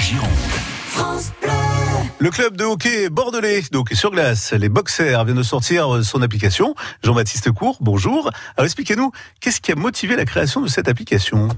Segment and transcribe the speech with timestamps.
[0.00, 0.30] Gironde.
[2.18, 6.74] Le club de hockey bordelais, donc sur glace, les boxers, vient de sortir son application.
[7.02, 8.30] Jean-Baptiste Cour, bonjour.
[8.56, 11.48] Alors expliquez-nous, qu'est-ce qui a motivé la création de cette application?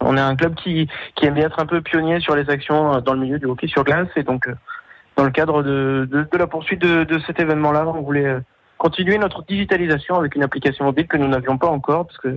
[0.00, 3.00] On est un club qui, qui aime bien être un peu pionnier sur les actions
[3.00, 4.48] dans le milieu du hockey sur glace et donc
[5.16, 8.36] dans le cadre de, de, de la poursuite de, de cet événement-là, on voulait
[8.78, 12.36] continuer notre digitalisation avec une application mobile que nous n'avions pas encore parce que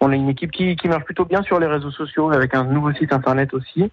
[0.00, 2.62] on a une équipe qui, qui marche plutôt bien sur les réseaux sociaux avec un
[2.64, 3.90] nouveau site internet aussi.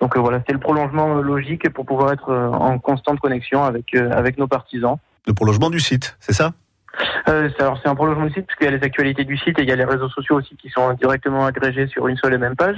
[0.00, 3.94] Donc euh, voilà, c'est le prolongement logique pour pouvoir être euh, en constante connexion avec
[3.94, 4.96] euh, avec nos partisans.
[5.26, 6.52] Le prolongement du site, c'est ça?
[7.28, 9.62] Euh, alors c'est un prolongement du site puisqu'il y a les actualités du site et
[9.62, 12.38] il y a les réseaux sociaux aussi qui sont directement agrégés sur une seule et
[12.38, 12.76] même page.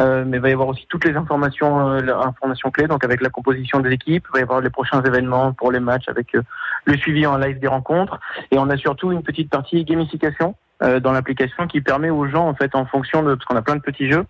[0.00, 3.20] Euh, mais il va y avoir aussi toutes les informations, euh, informations clés, donc avec
[3.20, 6.34] la composition des équipes, il va y avoir les prochains événements pour les matchs avec
[6.34, 6.42] euh,
[6.86, 8.18] le suivi en live des rencontres.
[8.50, 12.48] Et on a surtout une petite partie gamification euh, dans l'application qui permet aux gens,
[12.48, 14.24] en fait, en fonction de, parce qu'on a plein de petits jeux,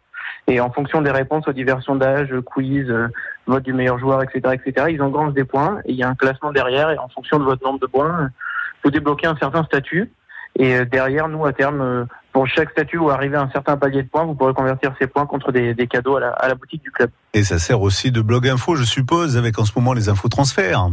[0.48, 3.08] et en fonction des réponses aux diversions d'âge, quiz, euh,
[3.46, 6.14] vote du meilleur joueur, etc., etc., ils engrangent des points et il y a un
[6.14, 8.30] classement derrière et en fonction de votre nombre de points,
[8.84, 10.10] vous débloquez un certain statut.
[10.58, 13.76] Et euh, derrière, nous, à terme, euh, pour chaque statut ou arriver à un certain
[13.76, 16.48] palier de points, vous pourrez convertir ces points contre des, des cadeaux à la, à
[16.48, 17.10] la, boutique du club.
[17.32, 20.28] Et ça sert aussi de blog info, je suppose, avec en ce moment les infos
[20.28, 20.88] transferts.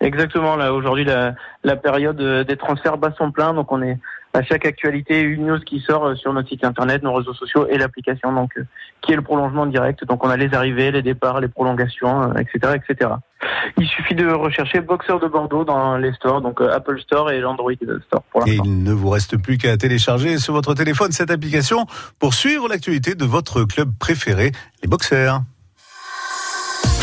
[0.00, 0.56] Exactement.
[0.56, 3.98] Là, aujourd'hui, la, la période des transferts bat son plein, donc on est
[4.36, 7.78] à chaque actualité une news qui sort sur notre site internet, nos réseaux sociaux et
[7.78, 8.52] l'application, donc
[9.00, 10.04] qui est le prolongement direct.
[10.04, 13.10] Donc on a les arrivées, les départs, les prolongations, etc., etc.
[13.78, 17.72] Il suffit de rechercher Boxer de Bordeaux dans les stores, donc Apple Store et l'Android
[18.06, 18.22] Store.
[18.30, 21.86] Pour et il ne vous reste plus qu'à télécharger sur votre téléphone cette application
[22.18, 25.40] pour suivre l'actualité de votre club préféré, les Boxers.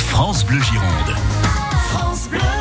[0.09, 1.17] France Bleu Gironde.
[1.89, 2.52] France Bleu.